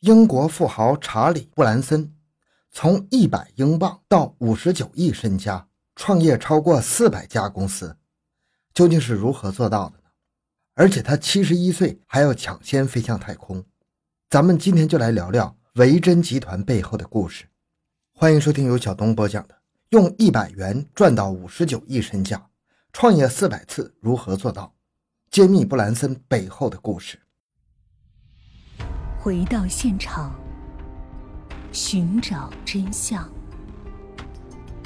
[0.00, 2.14] 英国富豪查理·布兰森
[2.70, 7.96] 从一百英镑到五十九亿身家，创业超过四百家公司，
[8.72, 10.04] 究竟是如何做到的呢？
[10.74, 13.64] 而且他七十一岁还要抢先飞向太空。
[14.30, 17.46] 咱们今天就来聊聊维珍集团背后的故事。
[18.12, 19.54] 欢迎收听由小东播讲的
[19.88, 22.48] 《用一百元赚到五十九亿身价，
[22.92, 24.62] 创业四百次如何做到》，
[25.28, 27.18] 揭秘布兰森背后的故事。
[29.20, 30.32] 回到现场，
[31.72, 33.28] 寻找真相。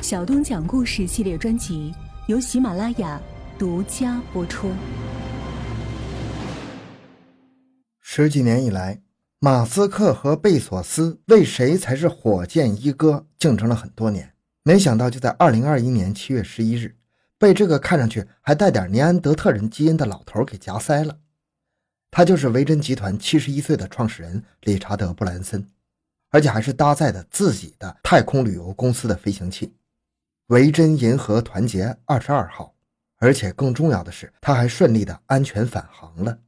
[0.01, 1.95] 小东讲故事系列专辑
[2.29, 3.21] 由喜马拉雅
[3.59, 4.71] 独家播出。
[8.01, 9.03] 十几年以来，
[9.39, 14.33] 马斯克和贝索斯为谁才是火箭一哥竞争了很多年。
[14.63, 16.97] 没想到，就在二零二一年七月十一日，
[17.39, 21.19] 被这个看上去还带点尼安德特人基因的老头给夹塞了。
[22.15, 25.67] 他就是维珍集团七十一岁的创始人理查德·布兰森，
[26.29, 29.75] 而且还是搭载的自己的太空旅游公司的飞行器——
[30.49, 32.75] 维珍银河团结二十二号。
[33.17, 36.39] 而且更重要的是，他还顺利的安全返航了。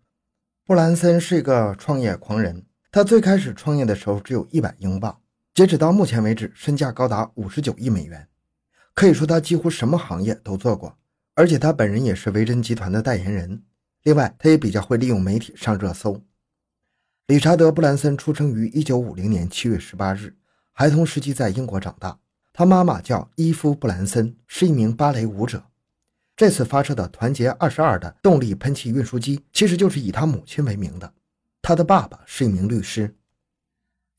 [0.66, 5.18] 布兰森是一个创业狂人，他最开始创业的时候只有一百英镑，
[5.54, 8.28] 截止到目前为止，身价高达五十九亿美元。
[8.92, 10.98] 可以说，他几乎什么行业都做过，
[11.34, 13.62] 而且他本人也是维珍集团的代言人。
[14.04, 16.22] 另外，他也比较会利用媒体上热搜。
[17.26, 20.36] 理查德·布兰森出生于1950年7月18日，
[20.72, 22.18] 孩童时期在英国长大。
[22.52, 25.64] 他妈妈叫伊夫·布兰森，是一名芭蕾舞者。
[26.36, 31.14] 这次发射的团结22的动力喷气运输机，其实就是以他母亲为名的。
[31.62, 33.16] 他的爸爸是一名律师。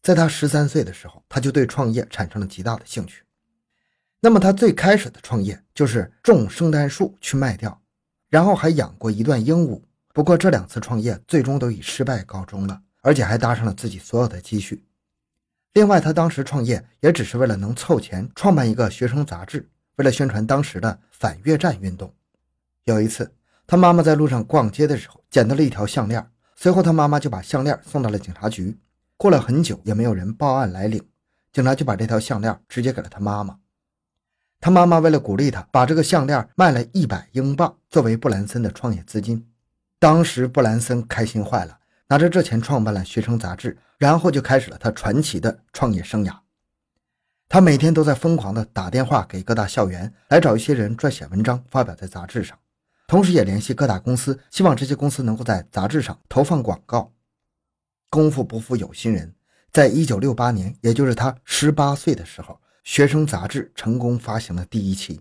[0.01, 3.23] 在他13岁的时候，他就对创业产生了极大的兴趣。
[4.19, 7.79] 那么，他最开始的创业就是种圣诞树去卖掉。
[8.35, 14.83] 然后还养过一段鹦鹉，不过这两次创业最终都以失败告终了，而且还搭上了自己所有的积蓄。
[15.71, 22.13] 另外，他当时创业也只是为了能凑钱创办一个学生杂志，为了宣传当时的反越战运动。
[22.83, 23.31] 有一次，
[23.65, 28.77] 他妈妈在路上逛街的时候捡到了一条项链，随后他妈妈就把项链送到了警察局。
[29.15, 31.01] 过了很久也没有人报案来领，
[31.53, 33.57] 警察就把这条项链直接给了他妈妈。
[34.65, 39.47] 他妈妈为了鼓励他，把这个项链卖了一百英镑作为布兰森的创业资金。
[39.99, 41.77] 当时布兰森开心坏了，
[42.07, 46.35] 拿着这钱创办了学生杂志，然后就开始了他传奇的创业生涯。
[47.47, 52.57] 他每天都在疯狂地打电话给各大校园，来找一些人撰写文章发表在杂志上，
[53.05, 57.13] 同时也联系各大公司，希望这些公司能够在杂志上投放广告。
[58.09, 59.35] 功夫不负有心人，
[59.71, 62.59] 在一九六八年，也就是他十八岁的时候。
[62.85, 65.19] 学生杂志成功发行了第一期，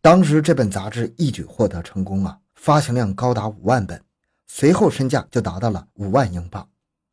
[0.00, 4.00] 当时这本杂志一举获得成功啊，发行量高达五万本，
[4.46, 6.66] 随后身价就达到了五万英镑。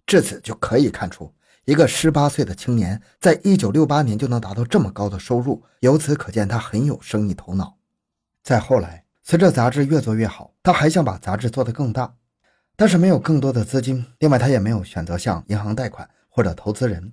[0.06, 1.34] 至此就可以看出，
[1.66, 7.75] 一个十八岁的青年在一九六八年就能达到这么高的收入，由此可见他很有生意头脑。
[8.44, 12.13] 再后来，随着杂志越做越好，他还想把杂志做得更大，
[12.75, 17.12] 但是没有更多的资金，另外他也没有选择向银行贷款或者投资人。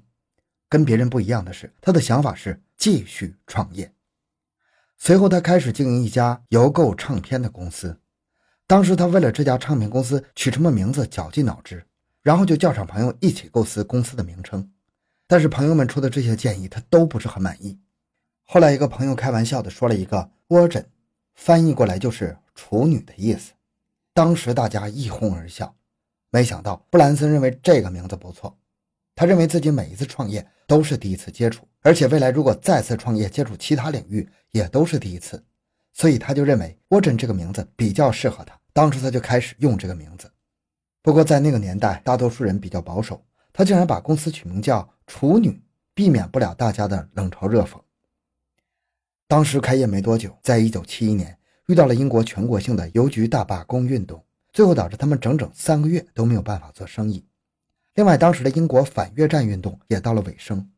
[0.74, 3.92] 跟别人不一样的是，他的想法是继续创业。
[4.96, 8.00] 随后，他开始经营一家邮购唱片的公司。
[8.66, 11.86] 当时，他为了这家唱片公司取什么名字绞尽脑汁，
[12.22, 14.68] 然后就叫上朋友一起构思公司的名称。
[15.28, 17.78] 但是，朋友们出的这些建议他都不是很满意。
[18.44, 23.52] 后来，一个朋友开玩笑的说了一个““Virgin”，”，翻译过来就是“处女”的意思。
[24.12, 25.72] 当时大家一哄而笑。
[26.30, 28.58] 没想到，布兰森认为这个名字不错。
[29.14, 35.42] 他认为自己每一次创业都是第一次接触，而且未来如果再次创业接触其他领域也都是第一次，
[35.92, 38.58] 所以他就认为沃珍这个名字比较适合他。
[38.72, 40.28] 当时他就开始用这个名字。
[41.00, 45.62] 不过在那个年代，大多数人比较保守，他竟然把公司取名叫“处女”，
[45.94, 47.78] 避免不了大家的冷嘲热讽。
[49.28, 57.24] 当时开业没多久，在一九七一年遇到了英国全国性的邮局大罢工运动，最后导致他们整整三个月都没有办法做生意。
[57.94, 60.68] 另外，当时的英国反越战运动也到了尾声，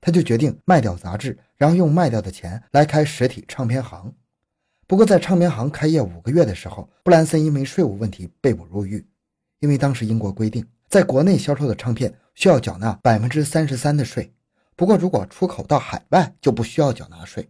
[0.00, 4.14] 他就决定卖掉杂志，然后用卖掉的钱来开实体唱片行。
[4.86, 9.06] 不过，在唱片行开业五个月的时候，布兰森因为税务问题被捕入狱。
[9.60, 14.32] 因为当时英国规定，在国内销售的唱片需要缴纳百分之三十三的税，
[14.76, 17.48] 不过如果出口到海外就不需要缴纳税。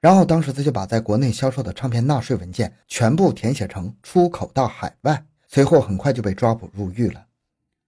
[0.00, 7.26] 然后，当时他就把在国内销售的唱片纳税文件全部填写成出口到海外，随后很快就被抓捕入狱了。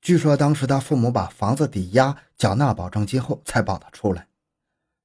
[0.02, 4.26] 据说当时他父母把房子抵押缴纳保证金后才保他出来。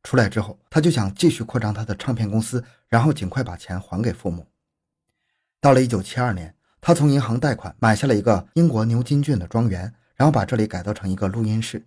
[0.02, 4.48] 出来之后，他就想继续扩张他的唱片公司，然后尽快把钱还给父母。
[5.62, 11.86] 到了1972年，他从银行贷款买下了一个英国牛津郡的庄园，然后把这里改造成一个录音室。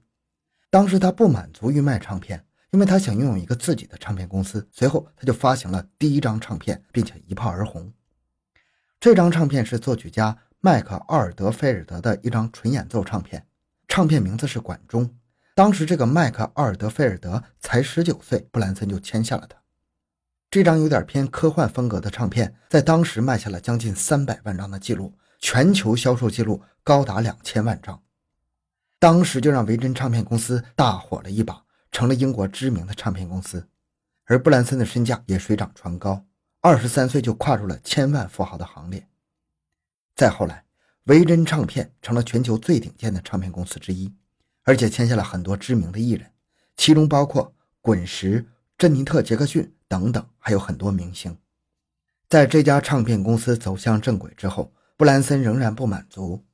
[0.71, 4.69] 当时他不满足于卖唱片，因为他想拥有一个自己的唱片公司。
[4.71, 7.93] 随后他就发行了第一张唱片，并且一炮而红。
[9.01, 13.47] 这张唱片是作曲家麦克奥尔德菲尔德的一张纯演奏唱片，
[13.89, 15.07] 唱片名字是《管中》。
[15.55, 19.57] 当时这个麦克奥尔德菲尔德才十九岁，布兰森就签下了他。
[20.51, 28.03] 这张有点偏科幻风格的唱片，在当时卖下了将近三百万张的记录，全球销售记录高达两千万张。
[28.99, 33.67] 当时就让维珍唱片公司大火了一把，成了英国知名的唱片公司。
[34.27, 36.27] 而布兰森的身价也水涨船高，
[36.61, 39.07] 二十三岁就跨入了千万富豪的行列。
[40.21, 40.63] 再后来，
[41.05, 44.13] 维珍唱片成了全球最顶尖的唱片公司之一。
[44.65, 46.31] 而且签下了很多知名的艺人，
[46.77, 48.47] 其中包括滚石、
[48.77, 51.35] 珍妮特·杰克逊等等，还有很多明星。
[52.29, 56.45] 在这家唱片公司走向正轨之后，布兰森仍然不满足。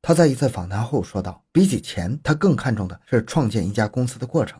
[0.00, 4.58] 他在一次访谈后说道：“比起钱，他更看重的是创建一家公司的过程。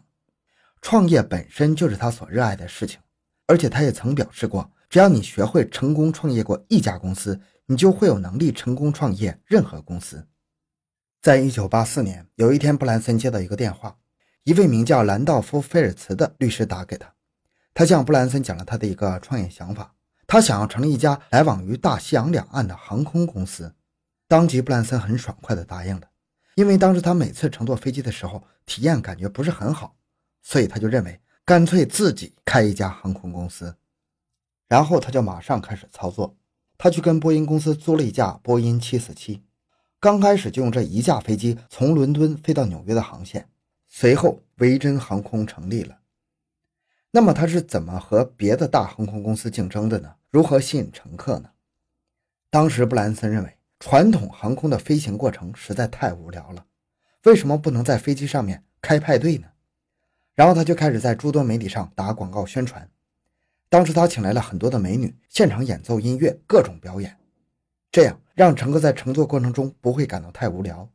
[0.83, 3.01] 创业本身就是他所热爱的事情。
[3.47, 7.41] 而且他也曾表示过，只要你学会成功创业过一家公司，
[7.71, 10.27] 你就会有能力成功创业任何公司。”
[11.23, 13.97] 在一九八四年，有一天，布兰森接到一个电话，
[14.43, 17.15] 一位名叫兰道夫·菲尔茨的律师打给他。
[17.73, 19.95] 他向布兰森讲了他的一个创业想法，
[20.27, 23.73] 他想要成立一家来往于大西洋两岸的航空公司。
[24.27, 26.11] 当即，布兰森很爽快地答应了，
[26.57, 29.97] 因为当时他每次乘坐飞机的时候，体验感觉不是很好，
[30.43, 33.77] 所以他就认为干脆自己开一家航空公司。
[34.67, 36.37] 然后他就马上开始操作，
[36.83, 39.43] 他去跟波音公司租了一架波音七四七。
[40.01, 43.51] 刚开始就用这一架飞机从伦敦飞到纽约的航线，
[43.87, 45.99] 随后维珍航空成立了。
[47.11, 50.15] 那么他是怎么和别的大航空公司竞争的呢？
[50.31, 51.51] 如何吸引乘客呢？
[52.49, 56.65] 当时布兰森认为，传统航空的飞行过程实在太无聊了，
[57.25, 59.49] 为什么不能在飞机上面开派对呢？
[60.35, 62.89] 然后他就开始在诸多媒体上打广告宣传。
[63.71, 67.17] 当时他请来了很多的美女，现场演奏音乐，各种表演，
[67.91, 68.21] 这样。
[68.33, 70.89] 让乘客在乘坐过程中不会感到太无聊。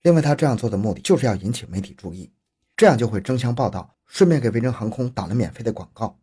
[0.00, 2.32] 另外，他这样做的目的就是要引起媒体注意，
[2.74, 6.18] 这样就会争相报道，顺便给维珍航空打了免费的广告，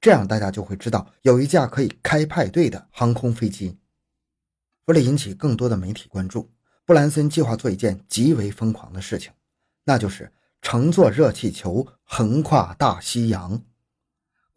[0.00, 3.78] 这样大家就会知道有一架可以开派对的航空飞机。
[4.86, 6.50] 为了引起更多的媒体关注，
[6.84, 9.30] 布兰森计划做一件极为疯狂的事情，
[9.84, 13.62] 那就是乘坐热气球横跨大西洋。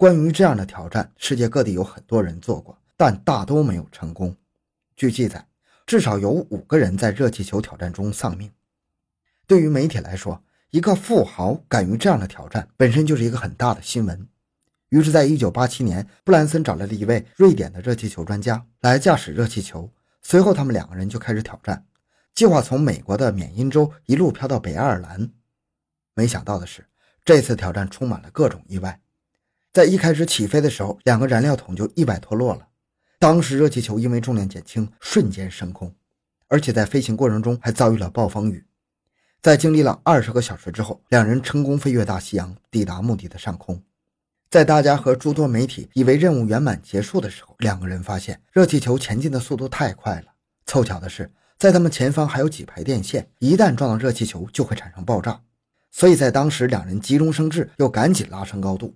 [0.01, 4.35] 关于这样的挑战，世界各地有很多人做过，但大都没有成功。
[4.95, 5.47] 据记载，
[5.85, 8.51] 至少有五个人在热气球挑战中丧命。
[9.45, 14.27] 对于媒体来说，一个富豪敢于这样的挑战，本身就是一个很大的新闻。
[14.89, 19.87] 于是，在一九八七年，布兰森找来了一位瑞典的热气球专家来驾驶热气球。
[20.23, 21.85] 随后，他们两个人就开始挑战，
[22.33, 25.29] 计划从美国的缅因州一路飘到北爱尔兰。
[26.15, 26.87] 没想到的是，
[27.23, 28.99] 这次挑战充满了各种意外。
[29.73, 32.67] 在一开始起飞的时候，两个燃料桶就意外脱落了。
[33.17, 35.95] 当时热气球因为重量减轻，瞬间升空，
[36.49, 38.65] 而且在飞行过程中还遭遇了暴风雨。
[39.41, 43.81] 在经历了二十个小时之后，两人成功飞越大西洋，抵达目的的上空。
[44.49, 50.33] 在大家和诸多媒体以为任务圆满结束的时候，两个人发现热气球前进的速度太快了。
[50.65, 55.41] 凑巧的是，在他们前方还有几排电线，一旦撞到热气球就会产生爆炸。
[55.91, 58.93] 所以在当时，两人急中生智，又赶紧拉升高度。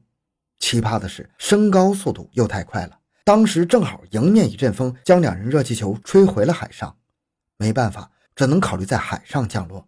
[0.59, 3.00] 奇葩的是，升高速度又太快了。
[3.24, 6.95] 当时正好迎面一阵风，将两人热气球吹回了海上。
[7.57, 9.88] 没办法，只能考虑在海上降落。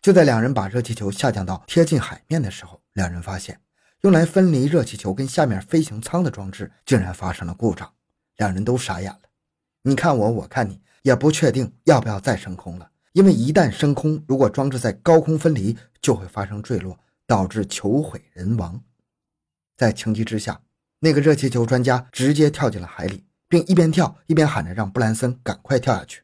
[0.00, 3.60] 就在两人把热气球下降到贴近海面的时候，两人发现
[4.02, 7.92] 用来分离热气球跟下面飞行舱的装置竟然发生了故障。
[8.36, 9.20] 两人都傻眼了。
[9.82, 12.90] 你看我，我看你，也不确定要不要再升空了。
[13.12, 18.80] 因为一旦升空，如果装置在高空分离，就会发生坠落，导致球毁人亡。
[19.76, 20.60] 在情急之下。
[21.00, 26.22] 那个热气球专家直接跳进了海里，并一边跳一边喊着让布兰森赶快跳下去。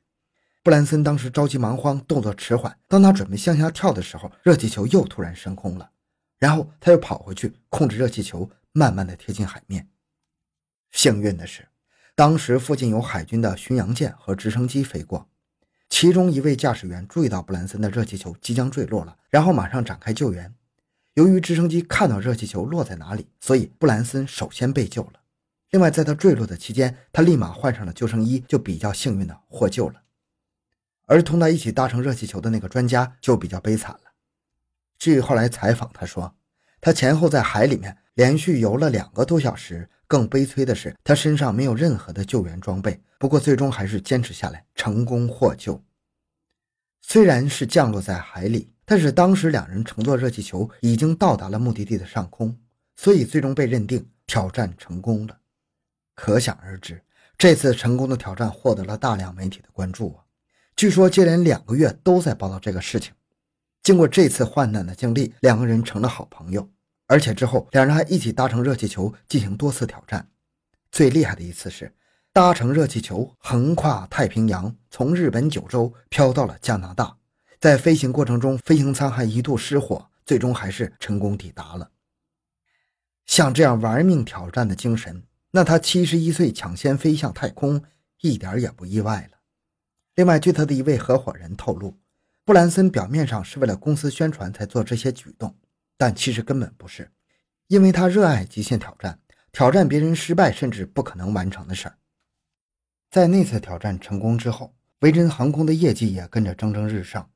[0.63, 2.79] 布兰森当时着急忙慌，动作迟缓。
[2.89, 5.91] 当他准备向下跳的时候，热气球又突然升空了，
[6.39, 9.89] 然后他又跑回去控制热气球，慢慢的贴近海面。
[10.93, 11.69] 幸运的是，
[12.15, 15.29] 当时附近有海军的巡洋舰和直升机飞过，
[15.91, 20.55] 其中一位驾驶员注意到布兰森的热气球即将坠落了，然后马上展开救援。
[21.15, 25.21] 由于直升机看到热气球落在哪里，所以布兰森首先被救了。
[25.71, 30.03] 另外，在他坠落的期间，他立马换上了救生衣，就比较幸运的获救了。
[31.07, 34.13] 而同他一起搭乘热气球的那个专家就比较悲惨了。
[34.99, 36.35] 至于后来采访，他说
[36.81, 43.03] 他前后在海里面连续游了两个多小时，更悲催的是他身上没有任何的救援装备。
[43.19, 45.83] 不过最终还是坚持下来，成功获救。
[47.01, 52.59] 虽然是降落在海里，但是当时两人乘坐热气球已经到达了目的地的上空，
[52.97, 55.39] 所以最终被认定挑战成功了。
[56.15, 57.03] 可想而知，
[57.39, 60.25] 这次成功的挑战获得了大量媒体的关注啊！
[60.77, 63.13] 据说接连两个月都在报道这个事情。
[63.83, 66.69] 经过这次患难的经历，两个人成了好朋友，
[67.07, 70.29] 而且之后两人还一起搭乘热气球进行多次挑战。
[70.91, 71.95] 最厉害的一次是。
[72.35, 77.19] 搭乘热气球横跨太平洋，从日本九州飘到了加拿大。
[77.63, 81.93] 在飞行过程中，飞行舱还一度失火，最终还是成功抵达了。
[83.25, 87.81] 像这样玩命挑战的精神，那他七十一岁抢先飞向太空，
[88.21, 89.39] 一点也不意外了。
[90.17, 91.97] 另外，据他的一位合伙人透露，
[92.45, 95.57] 布兰森表面上是为了公司宣传才做这些举动，
[95.97, 97.13] 但其实根本不是，
[97.69, 99.21] 因为他热爱极限挑战，
[99.53, 101.97] 挑战别人失败甚至不可能完成的事儿。
[103.09, 107.29] 在那次挑战成功之后，维珍航空的业绩也跟着蒸蒸日上。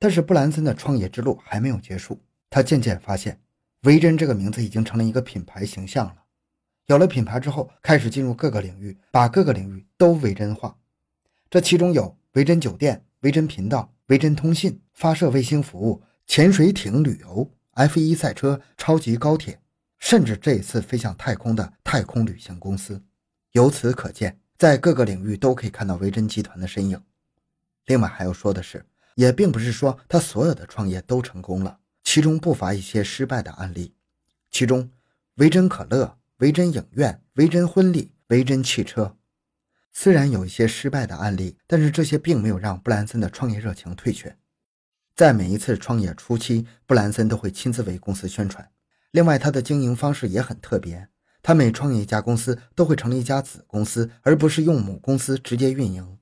[0.00, 3.38] 但是布兰森的创业之路还没有结束，他渐渐发现，
[3.82, 6.16] 维珍这个名字已经成了一个品牌形象了。
[6.86, 10.76] 有了品牌之后，开始进入各个领域，把各个领域都维珍化。
[11.48, 19.60] 这其中有维珍酒店、维珍频道、维珍通信、发射卫星服务、潜水艇旅游、F1 赛车、超级高铁，
[20.00, 23.02] 甚至这一次飞向太空的太空旅行公司。
[23.52, 24.40] 由此可见。
[24.60, 27.02] 在各个领域都可以看到维珍集团的身影。
[27.86, 28.84] 另外还要说的是，
[29.20, 33.92] 也并不是说他所有的创业都成功了，其中不乏一些失败的案例。
[34.50, 34.90] 其中，
[35.34, 39.18] 维珍可乐、维珍影院、维珍婚礼、维珍汽车，
[39.92, 44.34] 虽然有一些失败的案例，但是这些并没有让布兰森的创业热情退却。
[45.14, 48.70] 在每一次创业初期，布兰森都会亲自为公司宣传。
[49.10, 51.08] 另外，他的经营方式也很特别。
[51.42, 56.16] 他每创业一家公司，都会成立一家子公司，而不是用母公司直接运营。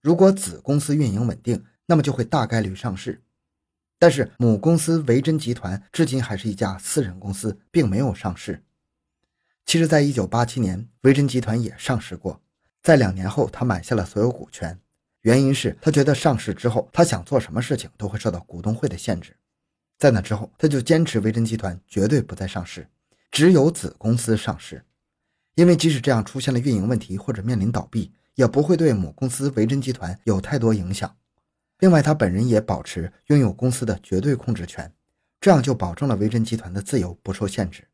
[0.00, 3.20] 如果子公司运营稳定，那么就会大概率上市。
[3.98, 8.62] 但是母公司维珍集团至今还是一家私人公司，并没有上市。
[9.66, 12.40] 其实，在一九八七年，维珍集团也上市过，
[12.80, 14.78] 在两年后，他买下了所有股权，
[15.22, 19.36] 原因是他觉得上市之后，他想做什么事情都会受到股东会的限制。
[19.98, 22.88] 在那之后，他就坚持维珍集团绝对不再上市。
[23.30, 24.84] 只有子公司上市，
[25.56, 31.14] 因为即使这样出现了运营问题或者面临倒闭，也不会对母公司维珍集团有太多影响。
[31.80, 34.92] 另外，他本人也保持拥有公司的绝对控制权，
[35.40, 37.86] 这样就保证了维珍集团的自由不受限制。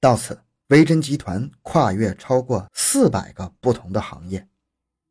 [0.00, 4.48] 到此，维珍集团跨越超过四百个不同的行业。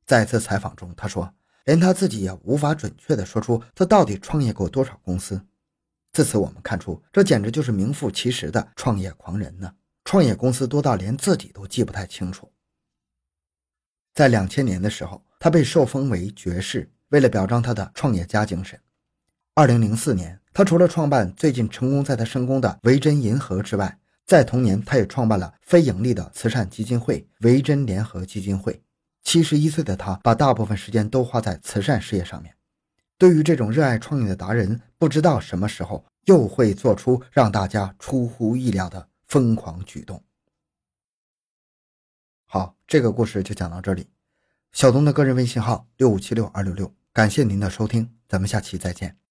[0.05, 1.33] 在一次采访中，他说，
[1.65, 5.39] 连他自己也无法准确地说出他到底创业过多少公司。
[6.11, 9.73] 自此，我们看出，这简直就是名副其实的创业狂人呢！
[10.03, 12.51] 创业公司多到连自己都记不太清楚。
[14.13, 18.79] 在两千年的时候，他被受封为爵士，为了表彰他的创业家精神。
[19.53, 28.81] 二零零四年，他除了创办最近成功在他深宫的维珍银河之外，在同年，他也创办了非盈利的慈善基金会维珍联合基金会。
[29.21, 32.55] 七十一岁的他，把大部分时间都花在慈善事业上面。
[33.19, 40.19] 对于这种热爱创业的达人，不知道什么时候又会做出让大家出乎意料的疯狂举动。
[42.47, 44.07] 好，这个故事就讲到这里。
[44.71, 49.22] 小东的个人微信号六五七六二六六，感谢您的收听，咱们下期再见。